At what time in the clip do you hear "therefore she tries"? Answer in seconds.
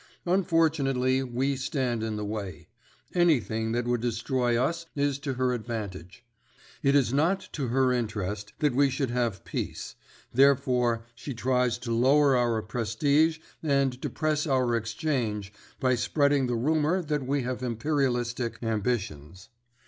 10.33-11.77